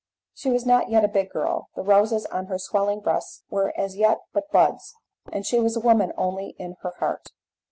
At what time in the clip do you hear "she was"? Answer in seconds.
0.33-0.65, 5.45-5.77